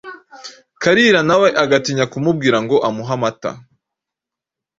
Kalira 0.81 1.19
na 1.27 1.35
we 1.41 1.47
agatinya 1.63 2.05
kumubwira 2.11 2.57
ngo 2.63 2.75
amuhe 2.87 3.11
amata, 3.17 3.51